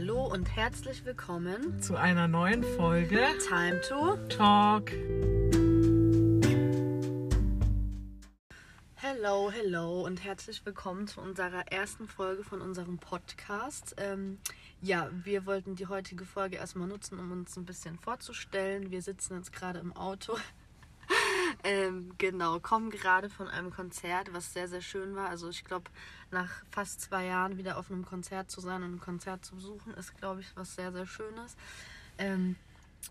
[0.00, 4.92] Hallo und herzlich willkommen zu einer neuen Folge Time to Talk.
[8.94, 13.96] Hello, hello und herzlich willkommen zu unserer ersten Folge von unserem Podcast.
[13.98, 14.38] Ähm,
[14.80, 18.92] ja, wir wollten die heutige Folge erstmal nutzen, um uns ein bisschen vorzustellen.
[18.92, 20.36] Wir sitzen jetzt gerade im Auto.
[21.64, 25.28] Ähm, genau, kommen gerade von einem Konzert, was sehr, sehr schön war.
[25.28, 25.90] Also ich glaube,
[26.30, 29.92] nach fast zwei Jahren wieder auf einem Konzert zu sein und ein Konzert zu besuchen,
[29.94, 31.56] ist, glaube ich, was sehr, sehr Schönes.
[32.18, 32.56] Ähm,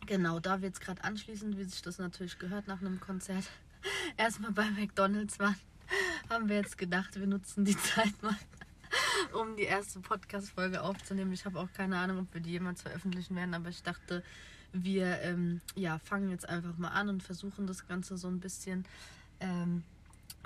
[0.06, 3.46] genau, da wir jetzt gerade anschließend, wie sich das natürlich gehört nach einem Konzert,
[4.18, 5.60] erstmal bei McDonalds waren,
[6.30, 8.36] haben wir jetzt gedacht, wir nutzen die Zeit mal,
[9.34, 11.34] um die erste Podcast-Folge aufzunehmen.
[11.34, 14.24] Ich habe auch keine Ahnung, ob wir die jemals veröffentlichen werden, aber ich dachte,
[14.74, 18.86] wir ähm, ja, fangen jetzt einfach mal an und versuchen das Ganze so ein bisschen.
[19.40, 19.84] Ähm,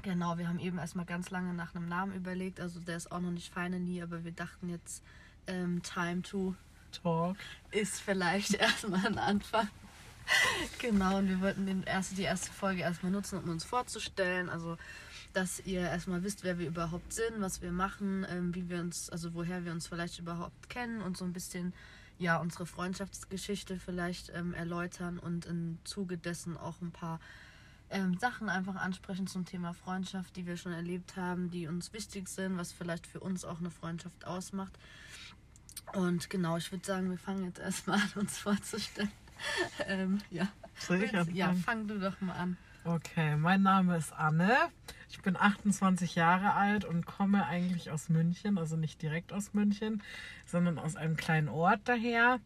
[0.04, 2.60] genau, wir haben eben erstmal ganz lange nach einem Namen überlegt.
[2.60, 5.04] Also der ist auch noch nicht finally, aber wir dachten jetzt
[5.48, 6.56] ähm, Time to
[6.92, 7.38] Talk
[7.72, 9.68] ist vielleicht erstmal ein Anfang.
[10.80, 14.50] genau, und wir wollten den erste, die erste Folge erstmal nutzen, um uns vorzustellen.
[14.50, 14.78] Also
[15.34, 19.10] dass ihr erstmal wisst, wer wir überhaupt sind, was wir machen, ähm, wie wir uns,
[19.10, 21.74] also woher wir uns vielleicht überhaupt kennen und so ein bisschen
[22.22, 27.20] ja unsere Freundschaftsgeschichte vielleicht ähm, erläutern und im Zuge dessen auch ein paar
[27.90, 32.30] ähm, Sachen einfach ansprechen zum Thema Freundschaft, die wir schon erlebt haben, die uns wichtig
[32.30, 34.78] sind, was vielleicht für uns auch eine Freundschaft ausmacht.
[35.94, 39.12] Und genau, ich würde sagen, wir fangen jetzt erstmal an, uns vorzustellen.
[39.88, 40.48] ähm, ja.
[40.78, 42.58] Soll ich ja, fang du doch mal an.
[42.84, 44.58] Okay, mein Name ist Anne.
[45.10, 50.02] Ich bin 28 Jahre alt und komme eigentlich aus München, also nicht direkt aus München,
[50.48, 52.40] sondern aus einem kleinen Ort daher.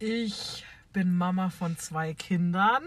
[0.00, 2.82] Ich bin Mama von zwei Kindern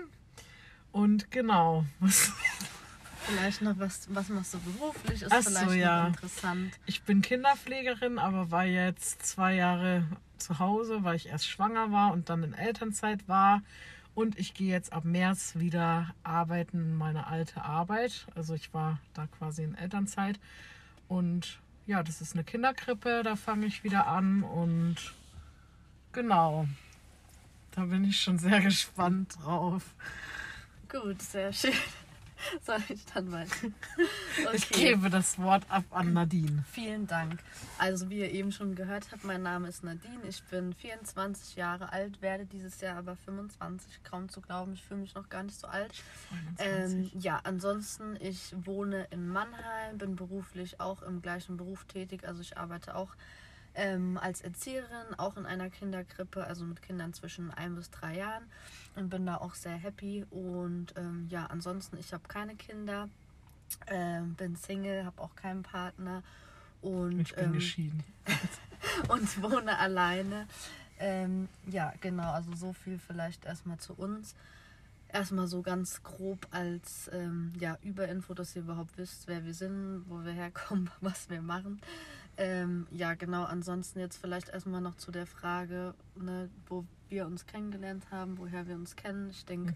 [0.92, 2.34] und genau, was
[3.26, 6.02] Vielleicht noch was, was machst du beruflich, ist Ach so, vielleicht ja.
[6.02, 6.74] noch interessant.
[6.86, 10.06] Ich bin Kinderpflegerin, aber war jetzt zwei Jahre
[10.38, 13.62] zu Hause, weil ich erst schwanger war und dann in Elternzeit war.
[14.16, 18.28] Und ich gehe jetzt ab März wieder arbeiten in meine alte Arbeit.
[18.36, 20.40] Also ich war da quasi in Elternzeit.
[21.08, 24.44] Und ja, das ist eine Kinderkrippe, da fange ich wieder an.
[24.44, 25.14] Und
[26.12, 26.68] genau,
[27.72, 29.96] da bin ich schon sehr gespannt drauf.
[30.90, 31.74] Gut, sehr schön.
[32.66, 33.56] Soll ich dann weiter?
[34.54, 36.64] Ich gebe das Wort ab an Nadine.
[36.72, 37.40] Vielen Dank.
[37.78, 40.20] Also wie ihr eben schon gehört habt, mein Name ist Nadine.
[40.28, 44.04] Ich bin 24 Jahre alt, werde dieses Jahr aber 25.
[44.04, 45.94] Kaum zu glauben, ich fühle mich noch gar nicht so alt.
[46.60, 47.24] Ähm, 21.
[47.24, 52.28] ja, ansonsten, ich wohne in Mannheim, bin beruflich auch im gleichen Beruf tätig.
[52.28, 53.10] Also ich arbeite auch
[53.76, 58.44] ähm, als Erzieherin, auch in einer Kinderkrippe, also mit Kindern zwischen ein bis drei Jahren
[58.96, 60.26] und bin da auch sehr happy.
[60.30, 63.10] Und ähm, ja, ansonsten, ich habe keine Kinder,
[63.88, 66.24] ähm, bin Single, habe auch keinen Partner
[66.82, 68.04] und, ich bin ähm, geschieden.
[69.08, 70.48] und wohne alleine.
[71.00, 74.36] Ähm, ja, genau, also so viel vielleicht erstmal zu uns.
[75.10, 80.06] Erstmal so ganz grob als ähm, ja, Überinfo, dass ihr überhaupt wisst, wer wir sind,
[80.08, 81.82] wo wir herkommen, was wir machen.
[82.38, 87.46] Ähm, ja, genau, ansonsten jetzt vielleicht erstmal noch zu der Frage, ne, wo wir uns
[87.46, 89.30] kennengelernt haben, woher wir uns kennen.
[89.30, 89.76] Ich denke,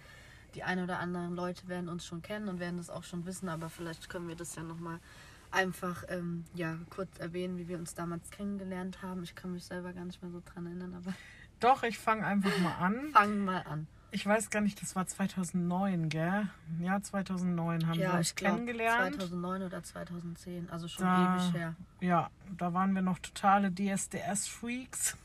[0.55, 3.47] die ein oder anderen Leute werden uns schon kennen und werden das auch schon wissen,
[3.47, 4.99] aber vielleicht können wir das ja nochmal
[5.51, 9.23] einfach ähm, ja, kurz erwähnen, wie wir uns damals kennengelernt haben.
[9.23, 11.13] Ich kann mich selber gar nicht mehr so dran erinnern, aber
[11.59, 13.09] Doch, ich fange einfach mal an.
[13.11, 13.87] fangen mal an.
[14.11, 16.47] Ich weiß gar nicht, das war 2009, gell?
[16.79, 19.15] Ja, 2009 haben wir uns kennengelernt.
[19.15, 21.75] 2009 oder 2010, also schon Da- ewig her.
[21.99, 25.17] Ja, da waren wir noch totale DSDS-Freaks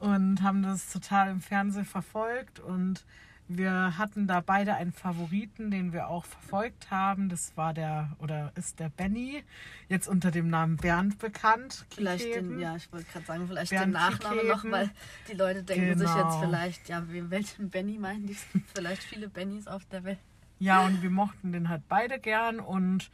[0.00, 2.58] und haben das total im Fernsehen verfolgt.
[2.60, 3.04] Und
[3.48, 7.28] wir hatten da beide einen Favoriten, den wir auch verfolgt haben.
[7.28, 9.42] Das war der, oder ist der Benny,
[9.88, 11.86] jetzt unter dem Namen Bernd bekannt.
[11.94, 12.60] Vielleicht den, Kiekeben.
[12.60, 14.72] ja, ich wollte gerade sagen, vielleicht Bernd den Nachnamen noch, Kiekeben.
[14.72, 14.90] weil
[15.28, 16.40] die Leute denken sich jetzt Genau.
[16.40, 18.36] vielleicht, ja, welchen Benny meinen die?
[18.74, 20.18] Vielleicht viele Bennys auf der Welt.
[20.58, 22.60] Ja, und wir mochten den halt beide gern.
[22.60, 23.10] Und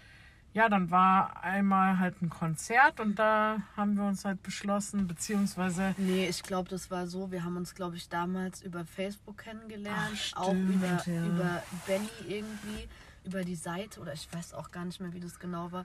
[0.54, 5.96] ja, dann war einmal halt ein Konzert und da haben wir uns halt beschlossen, beziehungsweise
[5.98, 7.32] Nee, ich glaube, das war so.
[7.32, 10.32] Wir haben uns, glaube ich, damals über Facebook kennengelernt.
[10.36, 11.26] Ach, auch stimmt, über, ja.
[11.26, 12.88] über Benny irgendwie,
[13.24, 14.00] über die Seite.
[14.00, 15.84] Oder ich weiß auch gar nicht mehr, wie das genau war.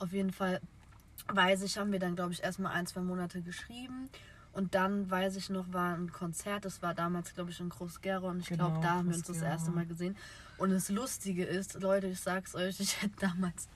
[0.00, 0.60] Auf jeden Fall
[1.32, 4.08] weiß ich, haben wir dann, glaube ich, erstmal ein, zwei Monate geschrieben.
[4.52, 6.64] Und dann, weiß ich noch, war ein Konzert.
[6.64, 8.30] Das war damals, glaube ich, in Groß-Gerau.
[8.30, 10.16] Und ich glaube, Genau, da haben wir uns das erste Mal gesehen.
[10.58, 13.68] Und das Lustige ist, Leute, ich sag's euch, ich hätte damals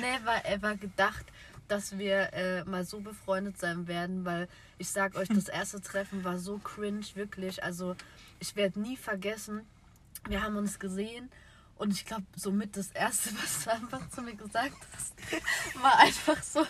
[0.00, 1.26] never ever gedacht,
[1.68, 4.48] dass wir äh, mal so befreundet sein werden, weil
[4.78, 7.62] ich sag euch, das erste Treffen war so cringe, wirklich.
[7.64, 7.96] Also
[8.40, 9.62] ich werde nie vergessen,
[10.28, 11.30] wir haben uns gesehen
[11.76, 15.14] Und ich glaube, somit das Erste, was du einfach zu mir gesagt hast,
[15.82, 16.64] war einfach so,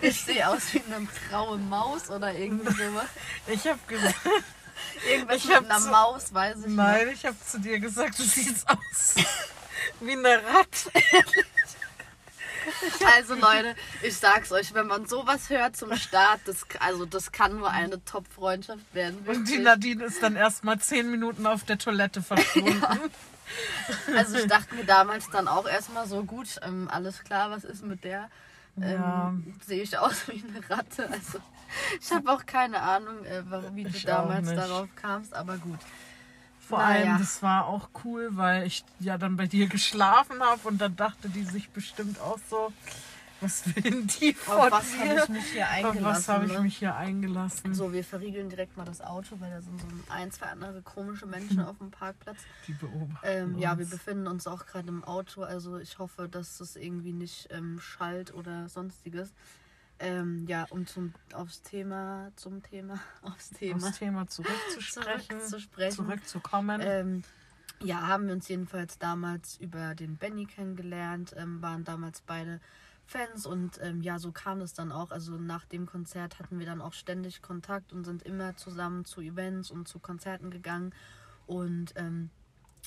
[0.00, 3.08] ich sehe aus wie eine graue Maus oder irgendwie sowas.
[3.46, 4.16] Ich habe gesagt,
[5.08, 8.22] Irgendwas Ich mit einer so- Maus, weiß ich nein, ich habe zu dir gesagt, du
[8.22, 9.14] siehst aus
[10.00, 10.90] wie eine Ratte.
[10.94, 11.76] nicht.
[13.16, 17.58] Also Leute, ich sag's euch, wenn man sowas hört zum Start, das, also das kann
[17.58, 19.18] nur eine Top-Freundschaft werden.
[19.26, 19.60] Und die wirklich.
[19.60, 22.82] Nadine ist dann erstmal zehn Minuten auf der Toilette verschwunden.
[24.16, 27.84] Also ich dachte mir damals dann auch erstmal so, gut, ähm, alles klar, was ist
[27.84, 28.30] mit der?
[28.80, 29.32] Ähm, Ja.
[29.66, 31.08] Sehe ich aus wie eine Ratte.
[31.10, 31.38] Also
[32.00, 35.56] ich habe auch keine Ahnung, äh, warum, wie du Ich auch damals darauf kamst, aber
[35.58, 35.78] gut.
[36.60, 37.12] Vor Naja.
[37.12, 40.96] allem, das war auch cool, weil ich ja dann bei dir geschlafen habe und dann
[40.96, 42.72] dachte die sich bestimmt auch so,
[43.42, 46.04] was will die von Auf was habe ich mich hier Auf eingelassen?
[46.04, 46.60] was habe ich ne?
[46.60, 47.74] mich hier eingelassen?
[47.74, 51.26] So, wir verriegeln direkt mal das Auto, weil da sind so ein, zwei andere komische
[51.26, 52.38] Menschen auf dem Parkplatz.
[52.66, 56.60] Die beobachten Ähm, ja, wir befinden uns auch gerade im Auto, also ich hoffe, dass
[56.60, 59.32] es irgendwie nicht ähm, schallt oder sonstiges.
[59.98, 65.96] Ähm, ja, um zum, aufs Thema, zum Thema, aufs Thema aufs Thema zurückzusprechen, zurückzusprechen.
[65.96, 66.80] zurückzukommen.
[66.82, 67.22] Ähm,
[67.84, 72.60] ja, haben wir uns jedenfalls damals über den Benny kennengelernt, ähm, waren damals beide
[73.06, 75.10] Fans und ähm, ja, so kam es dann auch.
[75.10, 79.20] Also nach dem Konzert hatten wir dann auch ständig Kontakt und sind immer zusammen zu
[79.20, 80.94] Events und zu Konzerten gegangen.
[81.46, 82.30] Und ähm,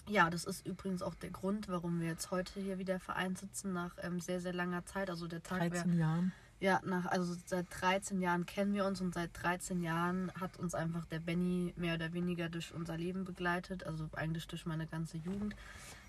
[0.08, 3.74] ja, das ist übrigens auch der Grund, warum wir jetzt heute hier wieder vereint sitzen,
[3.74, 5.10] nach ähm, sehr, sehr langer Zeit.
[5.10, 6.32] Also der Tag wäre 13 Jahren.
[6.60, 10.76] ja, nach, also seit 13 Jahren kennen wir uns und seit 13 Jahren hat uns
[10.76, 15.18] einfach der Benny mehr oder weniger durch unser Leben begleitet, also eigentlich durch meine ganze
[15.18, 15.56] Jugend.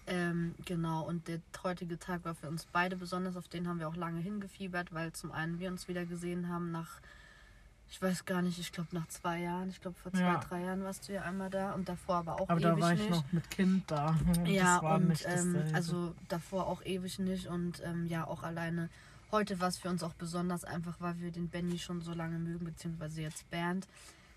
[0.06, 3.88] Ähm, genau, und der heutige Tag war für uns beide besonders, auf den haben wir
[3.88, 7.00] auch lange hingefiebert, weil zum einen wir uns wieder gesehen haben nach,
[7.90, 10.38] ich weiß gar nicht, ich glaube nach zwei Jahren, ich glaube vor zwei, Ja.
[10.38, 12.92] drei Jahren warst du ja einmal da und davor aber auch Aber da ewig war
[12.92, 13.10] ich nicht.
[13.10, 14.16] noch mit Kind da.
[14.44, 18.88] Ja, und nicht ähm, also davor auch ewig nicht und ähm, ja, auch alleine
[19.32, 22.38] heute war es für uns auch besonders einfach, weil wir den Benny schon so lange
[22.38, 23.88] mögen, beziehungsweise jetzt Bernd.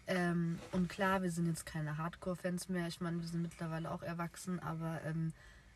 [0.07, 2.87] Ähm, und klar, wir sind jetzt keine Hardcore-Fans mehr.
[2.87, 5.31] Ich meine, wir sind mittlerweile auch erwachsen, aber ähm,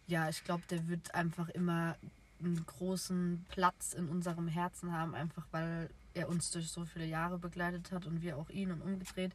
[0.08, 1.96] ja, ich glaube, der wird einfach immer
[2.40, 7.38] einen großen Platz in unserem Herzen haben, einfach weil er uns durch so viele Jahre
[7.38, 9.32] begleitet hat und wir auch ihn und umgedreht.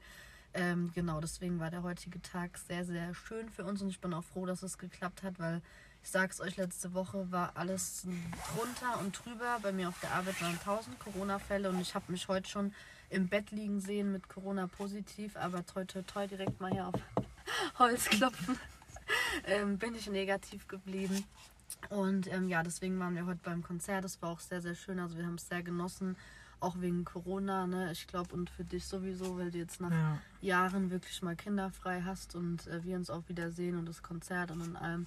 [0.55, 4.15] Ähm, genau, deswegen war der heutige Tag sehr, sehr schön für uns und ich bin
[4.15, 5.61] auch froh, dass es geklappt hat, weil
[6.03, 8.07] ich sag's euch, letzte Woche war alles
[8.55, 9.59] drunter und drüber.
[9.63, 12.73] Bei mir auf der Arbeit waren 1000 Corona-Fälle und ich habe mich heute schon
[13.11, 16.95] im Bett liegen sehen mit Corona positiv, aber toi toi toi direkt mal hier auf
[17.79, 18.59] Holz klopfen.
[19.47, 21.25] Ähm, bin ich negativ geblieben.
[21.91, 24.05] Und ähm, ja, deswegen waren wir heute beim Konzert.
[24.05, 24.99] Es war auch sehr, sehr schön.
[24.99, 26.17] Also wir haben es sehr genossen,
[26.61, 27.93] auch wegen Corona, ne?
[27.93, 30.19] Ich glaube, und für dich sowieso, weil du jetzt nach ja.
[30.41, 34.51] Jahren wirklich mal kinderfrei hast und äh, wir uns auch wieder sehen und das Konzert
[34.51, 35.07] und in allem.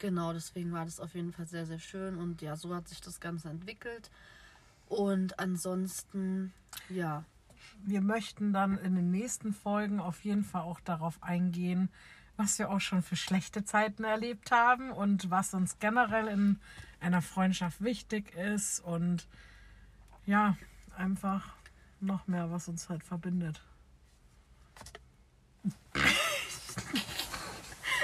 [0.00, 3.00] Genau, deswegen war das auf jeden Fall sehr, sehr schön und ja, so hat sich
[3.00, 4.10] das Ganze entwickelt.
[4.88, 6.52] Und ansonsten,
[6.90, 7.24] ja,
[7.82, 11.90] Wir möchten dann in den nächsten Folgen auf jeden Fall auch darauf eingehen,
[12.36, 16.58] was wir auch schon für schlechte Zeiten erlebt haben und was uns generell in
[17.00, 19.26] einer Freundschaft wichtig ist und
[20.26, 20.56] ja,
[20.96, 21.54] einfach
[22.00, 23.60] noch mehr, was uns halt verbindet.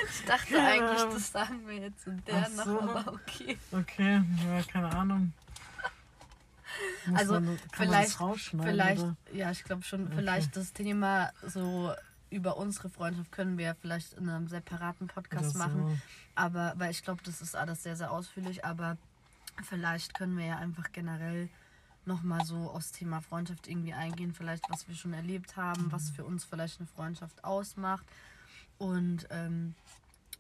[0.09, 2.81] ich dachte eigentlich, das sagen wir jetzt in der Ach noch, so.
[2.81, 3.59] aber okay.
[3.73, 5.33] Okay, ja, keine Ahnung.
[7.07, 8.51] Muss Also, man, kann man vielleicht-?
[8.51, 9.17] Vielleicht, Oder?
[9.33, 11.93] ja, ich glaube schon, vielleicht das Thema so
[12.31, 15.59] über unsere Freundschaft können wir vielleicht in einem separaten Podcast so.
[15.59, 16.01] machen.
[16.35, 18.97] Aber, weil ich glaube, das ist alles sehr, sehr ausführlich, aber
[19.65, 21.49] vielleicht können wir ja einfach generell
[22.07, 26.25] nochmal so aufs Thema Freundschaft irgendwie eingehen, vielleicht was wir schon erlebt haben, was für
[26.25, 28.07] uns vielleicht eine Freundschaft ausmacht.
[28.79, 29.75] Und ähm,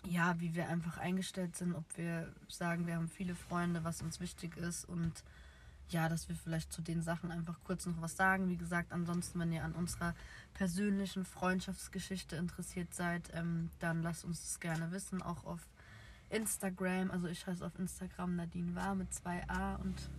[0.06, 4.20] ja, wie wir einfach eingestellt sind, ob wir sagen, wir haben viele Freunde, was uns
[4.20, 4.86] wichtig ist.
[4.86, 5.22] Und
[5.92, 8.48] ja, dass wir vielleicht zu den Sachen einfach kurz noch was sagen.
[8.48, 10.14] Wie gesagt, ansonsten, wenn ihr an unserer
[10.54, 15.60] persönlichen Freundschaftsgeschichte interessiert seid, ähm, dann lasst uns das gerne wissen, auch auf
[16.30, 17.10] Instagram.
[17.10, 20.10] Also ich heiße auf Instagram Nadine war mit 2a und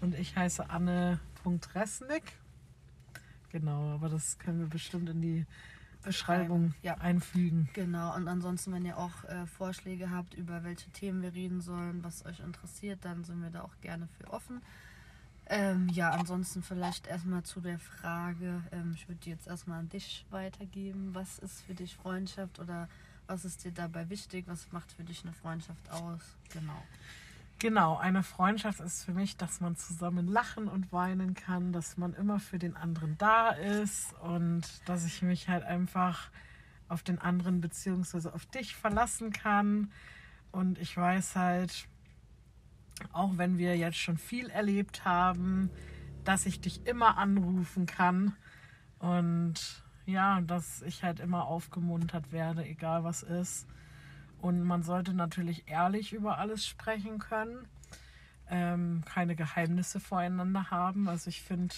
[0.00, 2.22] Und ich heiße Anne.Resnick.
[3.50, 5.46] Genau, aber das können wir bestimmt in die
[6.02, 6.94] Beschreibung Ja.
[6.98, 7.68] einfügen.
[7.72, 8.14] genau.
[8.14, 12.24] Und ansonsten, wenn ihr auch äh, Vorschläge habt, über welche Themen wir reden sollen, was
[12.24, 14.62] euch interessiert, dann sind wir da auch gerne für offen.
[15.50, 20.26] Ähm, ja, ansonsten vielleicht erstmal zu der Frage, ähm, ich würde jetzt erstmal an dich
[20.30, 21.14] weitergeben.
[21.14, 22.88] Was ist für dich Freundschaft oder
[23.26, 24.46] was ist dir dabei wichtig?
[24.46, 26.20] Was macht für dich eine Freundschaft aus?
[26.52, 26.82] Genau.
[27.60, 32.14] Genau, eine Freundschaft ist für mich, dass man zusammen lachen und weinen kann, dass man
[32.14, 36.30] immer für den anderen da ist und dass ich mich halt einfach
[36.88, 39.90] auf den anderen beziehungsweise auf dich verlassen kann
[40.52, 41.88] Und ich weiß halt,
[43.12, 45.70] auch wenn wir jetzt schon viel erlebt haben,
[46.24, 48.36] dass ich dich immer anrufen kann
[48.98, 53.66] und ja, dass ich halt immer aufgemuntert werde, egal was ist.
[54.40, 57.66] Und man sollte natürlich ehrlich über alles sprechen können,
[58.48, 61.08] ähm, keine Geheimnisse voreinander haben.
[61.08, 61.74] Also ich finde,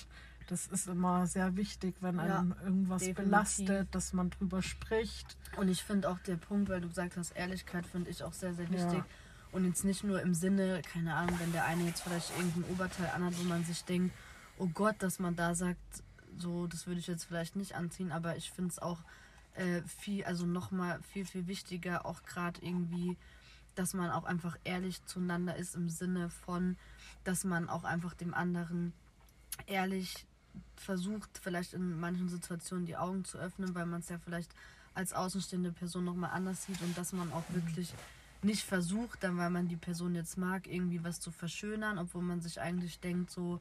[0.47, 3.25] das ist immer sehr wichtig, wenn einem ja, irgendwas definitiv.
[3.25, 5.37] belastet, dass man drüber spricht.
[5.57, 8.55] Und ich finde auch der Punkt, weil du gesagt hast, Ehrlichkeit finde ich auch sehr,
[8.55, 8.99] sehr wichtig.
[8.99, 9.07] Ja.
[9.52, 13.11] Und jetzt nicht nur im Sinne, keine Ahnung, wenn der eine jetzt vielleicht irgendein Oberteil
[13.14, 14.14] anhat, wo man sich denkt,
[14.59, 16.02] oh Gott, dass man da sagt,
[16.38, 18.99] so, das würde ich jetzt vielleicht nicht anziehen, aber ich finde es auch
[19.54, 23.16] äh, viel, also nochmal viel, viel wichtiger, auch gerade irgendwie,
[23.75, 26.76] dass man auch einfach ehrlich zueinander ist im Sinne von,
[27.25, 28.92] dass man auch einfach dem anderen
[29.66, 30.26] ehrlich
[30.76, 34.52] versucht, vielleicht in manchen Situationen die Augen zu öffnen, weil man es ja vielleicht
[34.95, 37.54] als außenstehende Person nochmal anders sieht und dass man auch mhm.
[38.42, 42.40] Nicht versucht, dann weil man die Person jetzt mag, irgendwie was zu verschönern, obwohl man
[42.40, 43.61] sich eigentlich denkt, so,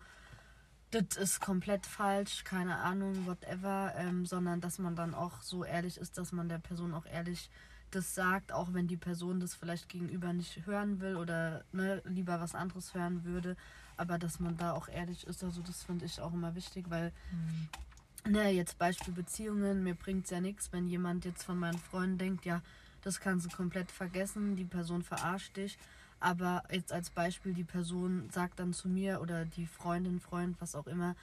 [0.92, 5.98] das ist komplett falsch, keine Ahnung, whatever, ähm, sondern dass man dann auch so ehrlich
[5.98, 7.50] ist, dass man der Person auch ehrlich
[7.92, 12.40] das sagt, auch wenn die Person das vielleicht gegenüber nicht hören will oder ne, lieber
[12.40, 13.56] was anderes hören würde,
[13.98, 17.12] aber dass man da auch ehrlich ist, also das finde ich auch immer wichtig, weil
[17.32, 18.32] mhm.
[18.32, 22.18] ne, jetzt Beispiel Beziehungen, mir bringt es ja nichts, wenn jemand jetzt von meinen Freunden
[22.18, 22.62] denkt, ja,
[23.04, 25.78] das kannst du komplett vergessen, die Person verarscht dich.
[26.20, 30.76] Aber jetzt als Beispiel, die Person sagt dann zu mir oder die Freundin, Freund, was
[30.76, 31.16] auch immer,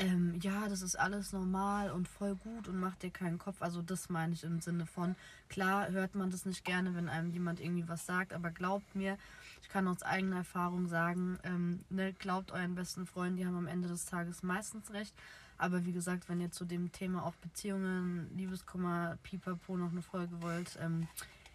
[0.00, 3.60] ähm, ja, das ist alles normal und voll gut und macht dir keinen Kopf.
[3.60, 5.14] Also das meine ich im Sinne von,
[5.50, 9.18] klar hört man das nicht gerne, wenn einem jemand irgendwie was sagt, aber glaubt mir,
[9.60, 13.66] ich kann aus eigener Erfahrung sagen, ähm, ne, glaubt euren besten Freunden, die haben am
[13.66, 15.14] Ende des Tages meistens recht.
[15.60, 20.40] Aber wie gesagt, wenn ihr zu dem Thema auch Beziehungen, Liebeskummer, Pipapo noch eine Folge
[20.40, 21.06] wollt, ähm,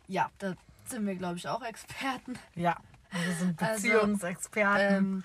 [0.07, 2.35] ja, da sind wir, glaube ich, auch Experten.
[2.53, 2.77] Ja,
[3.11, 4.81] wir sind also, Beziehungsexperten.
[4.81, 5.23] Also, ähm,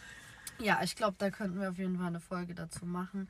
[0.59, 3.29] ja, ich glaube, da könnten wir auf jeden Fall eine Folge dazu machen.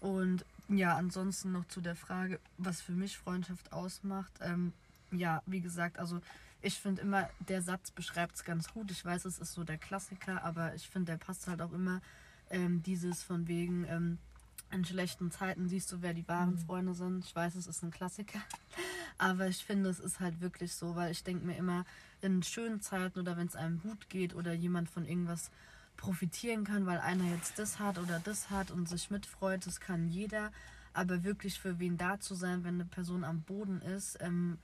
[0.00, 4.32] Und ja, ansonsten noch zu der Frage, was für mich Freundschaft ausmacht.
[4.40, 4.72] Ähm,
[5.12, 6.20] ja, wie gesagt, also
[6.62, 8.90] ich finde immer, der Satz beschreibt es ganz gut.
[8.90, 12.00] Ich weiß, es ist so der Klassiker, aber ich finde, der passt halt auch immer
[12.50, 14.18] ähm, dieses von wegen, ähm,
[14.72, 16.58] in schlechten Zeiten siehst du, wer die wahren mhm.
[16.58, 17.24] Freunde sind.
[17.24, 18.40] Ich weiß, es ist ein Klassiker.
[19.18, 21.84] Aber ich finde, es ist halt wirklich so, weil ich denke mir immer,
[22.22, 25.50] in schönen Zeiten oder wenn es einem gut geht oder jemand von irgendwas
[25.96, 30.08] profitieren kann, weil einer jetzt das hat oder das hat und sich mitfreut, das kann
[30.08, 30.52] jeder.
[30.92, 34.58] Aber wirklich für wen da zu sein, wenn eine Person am Boden ist, ähm,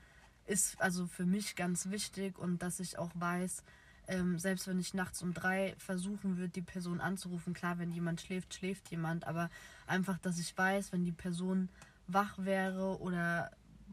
[0.45, 3.63] ist also für mich ganz wichtig und dass ich auch weiß,
[4.07, 8.21] ähm, selbst wenn ich nachts um drei versuchen würde, die Person anzurufen, klar, wenn jemand
[8.21, 9.49] schläft, schläft jemand, aber
[9.85, 11.69] einfach, dass ich weiß, wenn die Person
[12.07, 13.51] wach wäre oder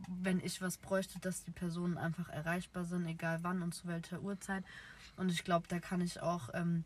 [0.09, 4.21] wenn ich was bräuchte, dass die Personen einfach erreichbar sind, egal wann und zu welcher
[4.21, 4.65] Uhrzeit.
[5.17, 6.85] Und ich glaube, da kann ich auch ähm,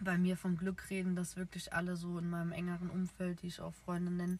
[0.00, 3.60] bei mir vom Glück reden, dass wirklich alle so in meinem engeren Umfeld, die ich
[3.60, 4.38] auch Freunde nenne,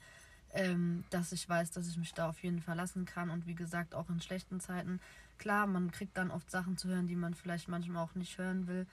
[0.55, 3.31] ähm, dass ich weiß, dass ich mich da auf jeden Fall lassen kann.
[3.31, 5.01] Und wie gesagt, auch in schlechten Zeiten
[5.41, 8.67] Klar, man kriegt dann oft Sachen zu hören, die man vielleicht manchmal auch nicht hören
[8.67, 8.87] will.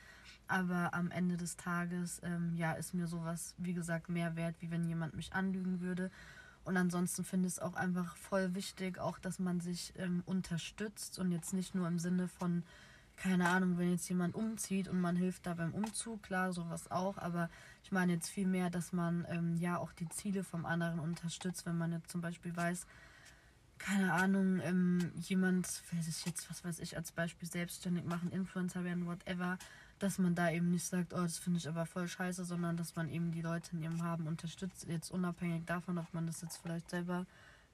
[0.48, 4.72] Aber am Ende des Tages, ähm, ja, ist mir sowas, wie gesagt, mehr wert, wie
[4.72, 6.10] wenn jemand mich anlügen würde.
[6.64, 11.20] Und ansonsten finde ich es auch einfach voll wichtig, auch dass man sich ähm, unterstützt
[11.20, 12.64] und jetzt nicht nur im Sinne von,
[13.18, 17.18] keine Ahnung, wenn jetzt jemand umzieht und man hilft da beim Umzug, klar, sowas auch,
[17.18, 17.50] aber
[17.84, 21.66] ich meine jetzt viel mehr, dass man ähm, ja auch die Ziele vom anderen unterstützt,
[21.66, 22.86] wenn man jetzt zum Beispiel weiß,
[23.80, 28.84] keine Ahnung, ähm, jemand, wer sich jetzt, was weiß ich, als Beispiel selbstständig machen, Influencer
[28.84, 29.58] werden, whatever,
[30.00, 32.96] dass man da eben nicht sagt, oh, das finde ich aber voll scheiße, sondern dass
[32.96, 36.58] man eben die Leute in ihrem Haben unterstützt, jetzt unabhängig davon, ob man das jetzt
[36.58, 37.26] vielleicht selber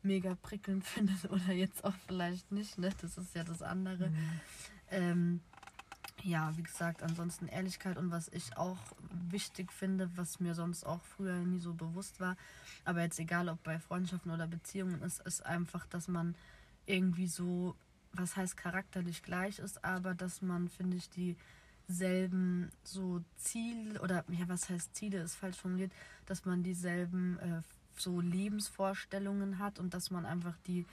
[0.03, 2.91] mega prickelnd findet oder jetzt auch vielleicht nicht, ne?
[3.01, 4.09] Das ist ja das andere.
[4.09, 4.39] Mhm.
[4.93, 5.41] Ähm,
[6.23, 8.77] ja, wie gesagt, ansonsten Ehrlichkeit und was ich auch
[9.29, 12.38] wichtig finde, was mir sonst auch früher nie so bewusst war,
[12.85, 16.35] aber jetzt egal ob bei Freundschaften oder Beziehungen ist, ist einfach, dass man
[16.85, 17.75] irgendwie so,
[18.13, 21.09] was heißt charakterlich gleich ist, aber dass man, finde ich,
[21.89, 25.91] dieselben so Ziele oder ja, was heißt Ziele ist falsch formuliert,
[26.25, 27.62] dass man dieselben äh,
[27.97, 30.85] so Lebensvorstellungen hat und dass man einfach die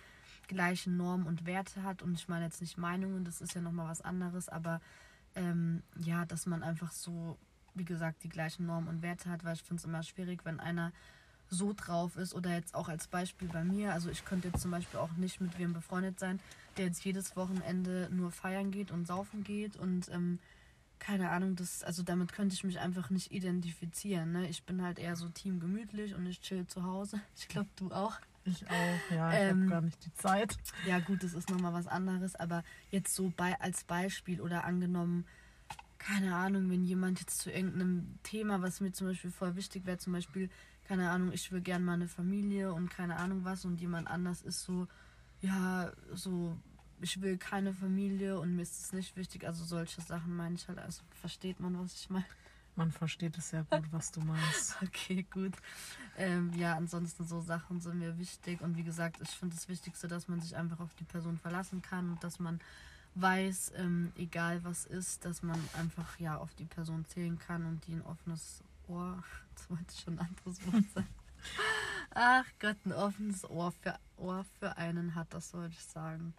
[0.50, 3.88] gleichen Normen und Werte hat und ich meine jetzt nicht Meinungen, das ist ja nochmal
[3.88, 4.80] was anderes, aber
[5.36, 7.38] ähm, ja, dass man einfach so,
[7.74, 10.58] wie gesagt, die gleichen Normen und Werte hat, weil ich finde es immer schwierig, wenn
[10.58, 10.92] einer
[11.48, 13.92] so drauf ist oder jetzt auch als Beispiel bei mir.
[13.92, 16.40] Also ich könnte jetzt zum Beispiel auch nicht mit wem befreundet sein,
[16.76, 20.40] der jetzt jedes Wochenende nur feiern geht und saufen geht und ähm,
[20.98, 24.32] keine Ahnung, das, also damit könnte ich mich einfach nicht identifizieren.
[24.32, 24.48] Ne?
[24.48, 27.20] Ich bin halt eher so Team gemütlich und ich chill zu Hause.
[27.36, 28.18] Ich glaube, du auch.
[28.44, 29.32] Ich auch, ja.
[29.32, 30.56] Ich Ähm, habe gar nicht die Zeit.
[30.86, 35.26] Ja, gut, das ist nochmal was anderes, aber jetzt so bei, als Beispiel oder angenommen,
[35.98, 39.98] keine Ahnung, wenn jemand jetzt zu irgendeinem Thema, was mir zum Beispiel voll wichtig wäre,
[39.98, 40.48] zum Beispiel,
[40.88, 44.42] keine Ahnung, ich will gern mal eine Familie und keine Ahnung was und jemand anders
[44.42, 44.88] ist so,
[45.42, 46.56] ja, so,
[47.02, 50.66] ich will keine Familie und mir ist es nicht wichtig, also solche Sachen meine ich
[50.68, 52.24] halt, also versteht man, was ich meine.
[52.80, 54.78] Man versteht es sehr gut, was du meinst.
[54.82, 55.52] Okay, gut.
[56.16, 58.62] Ähm, ja, ansonsten so Sachen sind mir wichtig.
[58.62, 61.82] Und wie gesagt, ich finde das Wichtigste, dass man sich einfach auf die Person verlassen
[61.82, 62.58] kann und dass man
[63.16, 67.86] weiß, ähm, egal was ist, dass man einfach ja auf die Person zählen kann und
[67.86, 71.14] die ein offenes Ohr, jetzt wollte ich schon ein anderes Wort sagen.
[72.14, 76.32] Ach Gott, ein offenes Ohr für, Ohr für einen hat, das sollte ich sagen.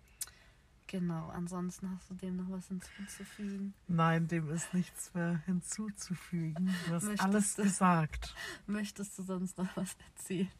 [0.91, 3.73] Genau, ansonsten hast du dem noch was hinzuzufügen.
[3.87, 6.75] Nein, dem ist nichts mehr hinzuzufügen.
[6.87, 8.35] Du hast Möchtest alles du- gesagt.
[8.67, 10.51] Möchtest du sonst noch was erzählen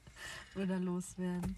[0.56, 1.58] oder loswerden?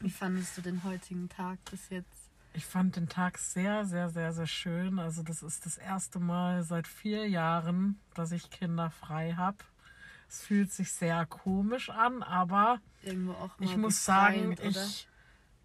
[0.00, 2.08] Wie fandest du den heutigen Tag bis jetzt?
[2.54, 4.98] Ich fand den Tag sehr, sehr, sehr, sehr schön.
[4.98, 9.58] Also das ist das erste Mal seit vier Jahren, dass ich Kinder frei habe.
[10.28, 15.06] Es fühlt sich sehr komisch an, aber Irgendwo auch mal ich muss sagen, ich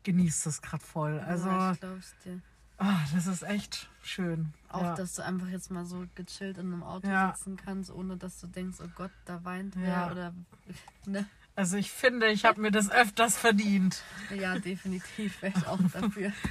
[0.06, 1.20] genieße das gerade voll.
[1.20, 2.40] Also ja, ich glaub's dir.
[2.78, 4.54] ah, das ist echt schön.
[4.70, 4.96] Auch, ja.
[4.96, 7.34] dass du einfach jetzt mal so gechillt in einem Auto Ja.
[7.36, 9.82] sitzen kannst, ohne dass du denkst, oh Gott, da weint Ja.
[9.82, 10.34] wer oder
[11.06, 11.26] ne?
[11.58, 14.04] Also ich finde, ich habe mir das öfters verdient.
[14.34, 16.32] Ja, definitiv wäre ich auch dafür.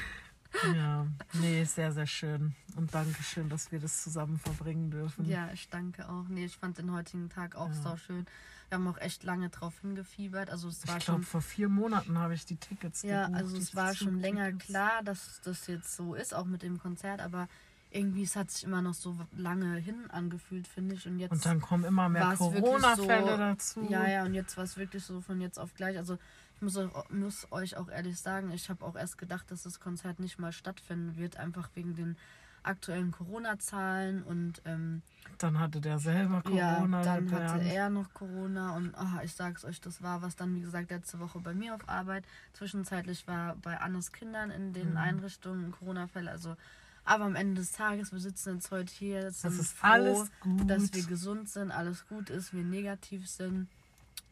[0.74, 2.54] Ja, nee, sehr, sehr schön.
[2.76, 5.24] Und danke schön, dass wir das zusammen verbringen dürfen.
[5.26, 6.24] Ja, ich danke auch.
[6.28, 7.74] Nee, ich fand den heutigen Tag auch Ja.
[7.74, 8.26] sau schön.
[8.68, 10.50] Wir haben auch echt lange drauf hingefiebert.
[10.50, 13.42] Also es war ich glaube, schon vor vier Monaten habe ich die Tickets Ja, gebucht.
[13.42, 14.66] also es war schon länger Zugtickets.
[14.66, 17.48] klar, dass das jetzt so ist, auch mit dem Konzert, aber
[17.90, 21.06] irgendwie es hat sich immer noch so lange hin angefühlt, finde ich.
[21.06, 23.86] Und jetzt Und dann kommen immer mehr Corona-Fälle so- dazu.
[23.88, 25.96] Ja, ja, und jetzt war es wirklich so von jetzt auf gleich.
[25.96, 26.18] Also
[26.56, 29.80] ich muss, euch- muss euch auch ehrlich sagen, ich habe auch erst gedacht, dass das
[29.80, 32.16] Konzert nicht mal stattfinden wird, einfach wegen den
[32.62, 35.02] aktuellen Corona-Zahlen und ähm,
[35.36, 37.02] Dann hatte der selber ja, Corona.
[37.02, 40.54] dann der hatte er noch Corona und ah, ich sag's euch, das war was dann,
[40.54, 42.24] wie gesagt, letzte Woche bei mir auf Arbeit.
[42.54, 44.96] Zwischenzeitlich war bei Annes Kindern in den Mhm.
[44.96, 46.30] Einrichtungen Corona-Fälle.
[46.30, 46.56] Also,
[47.04, 50.30] aber am Ende des Tages, wir sitzen jetzt heute hier, Das sind ist froh, alles
[50.40, 50.70] gut.
[50.70, 53.68] dass wir gesund sind, alles gut ist, wir negativ sind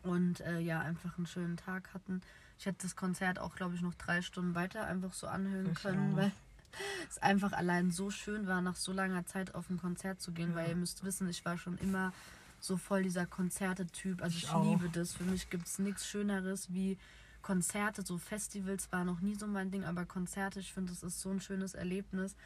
[0.02, 2.20] und äh, ja, einfach einen schönen Tag hatten.
[2.58, 5.82] Ich hätte das Konzert auch, glaube ich, noch drei Stunden weiter einfach so anhören Ich
[5.82, 6.16] können, auch.
[6.16, 6.32] weil
[7.10, 10.50] es einfach allein so schön war, nach so langer Zeit auf ein Konzert zu gehen,
[10.50, 10.56] Ja.
[10.56, 12.12] weil ihr müsst wissen, ich war schon immer
[12.60, 14.22] so voll dieser Konzerte-Typ.
[14.22, 15.12] Also ich, Ich liebe das.
[15.14, 16.96] Für mich gibt es nichts Schöneres wie
[17.42, 18.02] Konzerte.
[18.06, 21.30] So Festivals war noch nie so mein Ding, aber Konzerte, ich finde, das ist so
[21.30, 22.36] ein schönes Erlebnis.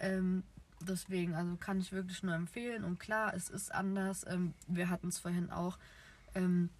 [0.00, 0.42] Ähm,
[0.80, 2.82] deswegen, also kann ich wirklich nur empfehlen.
[2.84, 4.24] Und klar, es ist anders.
[4.26, 5.76] Ähm, wir hatten es vorhin auch.
[6.34, 6.70] Ähm,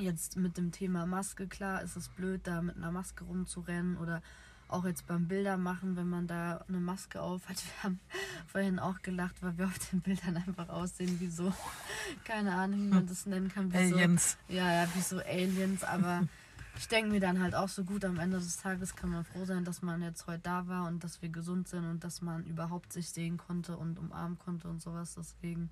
[0.00, 4.22] jetzt mit dem Thema Maske, klar, ist es blöd, da mit einer Maske rumzurennen oder
[4.68, 7.56] auch jetzt beim Bildermachen, wenn man da eine Maske auf hat.
[7.64, 8.00] Wir haben
[8.46, 11.52] vorhin auch gelacht, weil wir auf den Bildern einfach aussehen wie so,
[12.24, 13.72] keine Ahnung, wie man das nennen kann.
[13.72, 14.36] Wie Aliens.
[14.48, 16.28] So, ja, ja, wie so Aliens, aber
[16.76, 19.44] ich denke mir dann halt auch so gut, am Ende des Tages kann man froh
[19.44, 22.44] sein, dass man jetzt heute da war und dass wir gesund sind und dass man
[22.44, 25.14] überhaupt sich sehen konnte und umarmen konnte und sowas.
[25.16, 25.70] Deswegen,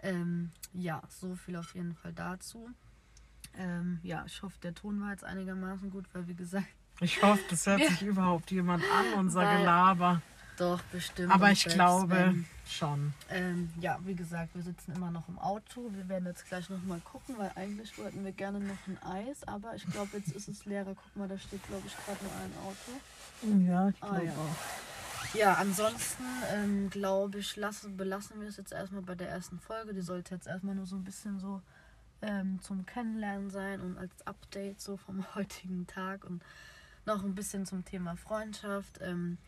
[0.00, 2.70] ähm, ja, so viel auf jeden Fall dazu.
[3.58, 6.66] Ähm, ja, ich hoffe, der Ton war jetzt einigermaßen gut, weil wie gesagt,
[7.00, 10.22] Ich hoffe, das hört sich überhaupt jemand an, unser Weil- Gelaber.
[10.56, 11.32] doch bestimmt.
[11.32, 13.12] Aber ich glaube wenn- schon.
[13.30, 15.90] Ähm, ja, wie gesagt, wir sitzen immer noch im Auto.
[15.94, 19.46] Wir werden jetzt gleich noch mal gucken, weil eigentlich wollten wir gerne noch ein Eis,
[19.46, 20.94] aber ich glaube, jetzt ist es leerer.
[20.94, 23.66] Guck mal, da steht, glaube ich, gerade nur ein Auto.
[23.70, 24.32] Ja, ich Ah, glaube ja.
[24.32, 25.34] auch.
[25.34, 29.94] Ja, ansonsten ähm, glaube ich, lassen, belassen wir es jetzt erstmal bei der ersten Folge.
[29.94, 31.60] Die sollte jetzt erstmal nur so ein bisschen so
[32.22, 36.42] ähm, zum Kennenlernen sein und als Update so vom heutigen Tag und
[37.06, 38.98] noch ein bisschen zum Thema Freundschaft.
[39.00, 39.38] Ähm,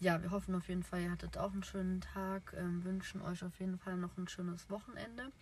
[0.00, 3.42] ja, wir hoffen auf jeden Fall, ihr hattet auch einen schönen Tag, ähm, wünschen euch
[3.42, 5.32] auf jeden Fall noch ein schönes Wochenende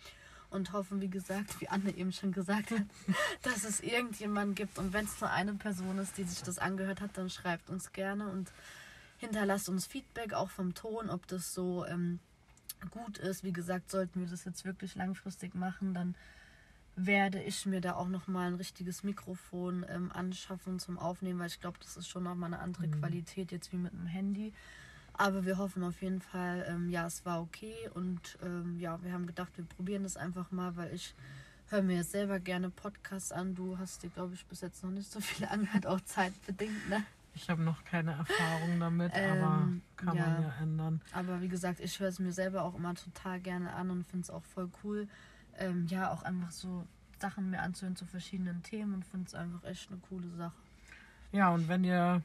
[0.49, 2.83] und hoffen, wie gesagt, wie Anne eben schon gesagt hat,
[3.43, 7.01] dass es irgendjemanden gibt und wenn es nur eine Person ist, die sich das angehört
[7.01, 8.51] hat, dann schreibt uns gerne und
[9.17, 12.19] hinterlasst uns Feedback auch vom Ton, ob das so ähm,
[12.91, 13.43] gut ist.
[13.43, 16.15] Wie gesagt, sollten wir das jetzt wirklich langfristig machen, dann
[16.99, 21.47] werde ich mir da auch noch mal ein richtiges Mikrofon ähm, anschaffen zum Aufnehmen, weil
[21.47, 22.99] ich glaube, das ist schon noch mal eine andere Mhm.
[22.99, 24.51] Qualität jetzt wie mit dem Handy.
[25.13, 29.13] Aber wir hoffen auf jeden Fall, ähm, ja, es war okay und ähm, ja, wir
[29.13, 31.13] haben gedacht, wir probieren das einfach mal, weil ich
[31.69, 33.53] höre mir jetzt selber gerne Podcasts an.
[33.55, 37.03] Du hast dir, glaube ich, bis jetzt noch nicht so viele angehört, auch zeitbedingt, ne?
[37.35, 40.41] Ich habe noch keine Erfahrung damit, Ähm, aber kann man ja.
[40.41, 41.01] ja ändern.
[41.11, 44.23] Aber wie gesagt, ich höre es mir selber auch immer total gerne an und finde
[44.23, 45.07] es auch voll cool.
[45.57, 46.85] Ähm, ja, auch einfach so
[47.19, 50.55] Sachen mehr anzuhören zu verschiedenen Themen und finde es einfach echt eine coole Sache.
[51.31, 52.21] Ja, und wenn ihr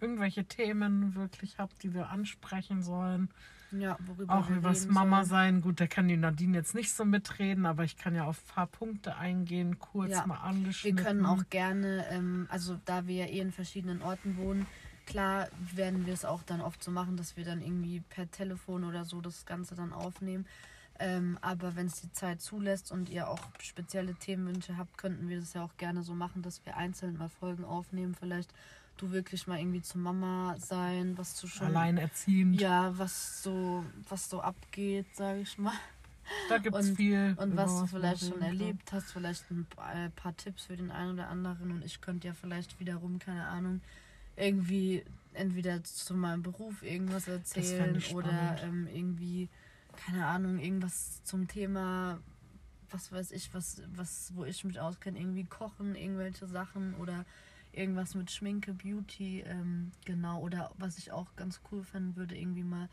[0.00, 3.30] irgendwelche Themen wirklich habt, die wir ansprechen sollen,
[3.70, 5.28] Ja, worüber auch wir übers reden Mama sollen.
[5.54, 8.38] sein, gut, da kann die Nadine jetzt nicht so mitreden, aber ich kann ja auf
[8.42, 10.96] ein paar Punkte eingehen, kurz Ja, mal Wir angeschnitten.
[10.96, 14.66] können auch gerne, ähm, also da wir ja eh in verschiedenen Orten wohnen,
[15.06, 18.84] klar werden wir es auch dann oft so machen, dass wir dann irgendwie per Telefon
[18.84, 20.44] oder so das Ganze dann aufnehmen.
[21.00, 25.40] Ähm, aber wenn es die Zeit zulässt und ihr auch spezielle Themenwünsche habt, könnten wir
[25.40, 28.14] das ja auch gerne so machen, dass wir einzeln mal Folgen aufnehmen.
[28.14, 28.52] Vielleicht
[28.96, 31.66] du wirklich mal irgendwie zur Mama sein, was du schon.
[31.66, 32.60] alleinerziehend.
[32.60, 35.74] Ja, was so, was so abgeht, sage ich mal.
[36.48, 37.34] Da gibt es Und- viel.
[37.38, 41.14] Und was du vielleicht schon erlebt hast, vielleicht ein äh, paar Tipps für den einen
[41.14, 41.72] oder anderen.
[41.72, 43.80] Und ich könnte ja vielleicht wiederum, keine Ahnung,
[44.36, 45.04] irgendwie
[45.34, 49.48] entweder zu meinem Beruf irgendwas erzählen oder ähm, irgendwie,
[49.96, 52.20] keine Ahnung, irgendwas zum Thema,
[52.90, 57.24] was weiß ich, was, was, wo ich mich auskenne, irgendwie kochen, irgendwelche Sachen oder
[57.72, 60.40] irgendwas mit Schminke, Beauty, ähm, genau.
[60.40, 62.88] Oder was ich auch ganz cool fänden würde, irgendwie mal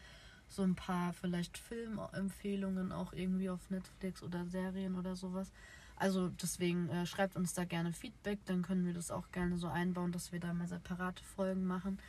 [0.48, 5.52] so ein paar vielleicht Filmempfehlungen auch irgendwie auf Netflix oder Serien oder sowas.
[5.96, 9.68] Also deswegen äh, schreibt uns da gerne Feedback, dann können wir das auch gerne so
[9.68, 12.00] einbauen, dass wir da mal separate Folgen machen.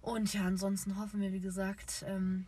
[0.00, 2.46] Und ja, ansonsten hoffen wir, wie gesagt, ähm,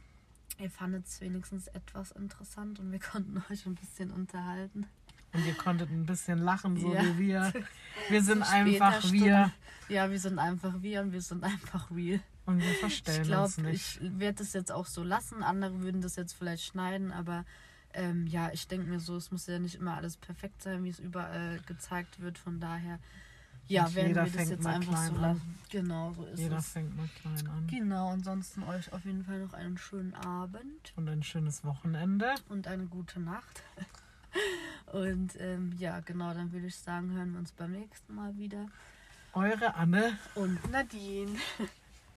[0.63, 4.87] ihr fandet es wenigstens etwas interessant und wir konnten euch ein bisschen unterhalten.
[5.35, 7.03] Und ihr konntet ein bisschen lachen, so Ja.
[7.03, 7.53] wie wir.
[8.11, 9.53] Wir sind einfach später wir Stunde.
[9.89, 12.21] Ja, wir sind einfach wir und wir sind einfach real.
[12.47, 14.01] und wir Ich verstellen glaube, uns nicht.
[14.03, 15.43] ich werde das jetzt auch so lassen.
[15.43, 17.45] Andere würden das jetzt vielleicht schneiden, aber
[17.95, 20.89] ähm, ja, ich denke mir so, es muss ja nicht immer alles perfekt sein, wie
[20.91, 22.39] es überall gezeigt wird.
[22.39, 22.99] Von daher,
[23.69, 25.59] ja, Und werden jeder wir das jetzt mal einfach so lassen.
[25.71, 26.69] Genau, so ist Jeder es.
[26.69, 27.67] fängt mal klein an.
[27.67, 32.35] Genau, ansonsten euch auf jeden Fall noch einen schönen Abend Und ein schönes Wochenende.
[32.51, 33.63] und eine gute Nacht.
[34.93, 38.67] Und ähm, ja, genau, dann würde ich sagen, hören wir uns beim nächsten Mal wieder.
[39.35, 40.19] Eure Anne.
[40.35, 41.33] Und Nadine.